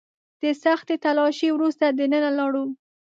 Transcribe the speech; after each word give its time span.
د 0.41 0.43
سختې 0.63 0.95
تلاشۍ 1.05 1.49
وروسته 1.51 1.83
دننه 1.99 2.29
لاړو. 2.37 2.65